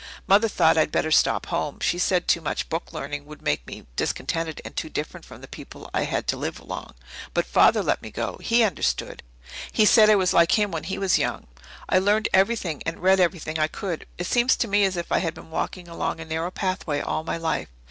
Mother 0.25 0.47
thought 0.47 0.79
I'd 0.79 0.91
better 0.91 1.11
stop 1.11 1.45
home; 1.45 1.79
she 1.79 1.99
said 1.99 2.27
too 2.27 2.41
much 2.41 2.69
book 2.69 2.91
learning 2.91 3.27
would 3.27 3.43
make 3.43 3.67
me 3.67 3.85
discontented 3.95 4.59
and 4.65 4.75
too 4.75 4.89
different 4.89 5.27
from 5.27 5.41
the 5.41 5.47
people 5.47 5.91
I 5.93 6.05
had 6.05 6.25
to 6.29 6.37
live 6.37 6.59
along. 6.59 6.95
But 7.35 7.45
Father 7.45 7.83
let 7.83 8.01
me 8.01 8.09
go; 8.09 8.37
he 8.41 8.63
understood; 8.63 9.21
he 9.71 9.85
said 9.85 10.09
I 10.09 10.15
was 10.15 10.33
like 10.33 10.53
him 10.57 10.71
when 10.71 10.85
he 10.85 10.97
was 10.97 11.19
young. 11.19 11.45
I 11.87 11.99
learned 11.99 12.29
everything 12.33 12.81
and 12.83 13.03
read 13.03 13.19
everything 13.19 13.59
I 13.59 13.67
could. 13.67 14.07
It 14.17 14.25
seems 14.25 14.55
to 14.55 14.67
me 14.67 14.85
as 14.85 14.97
if 14.97 15.11
I 15.11 15.19
had 15.19 15.35
been 15.35 15.51
walking 15.51 15.87
along 15.87 16.19
a 16.19 16.25
narrow 16.25 16.49
pathway 16.49 16.99
all 16.99 17.23
my 17.23 17.37
life. 17.37 17.67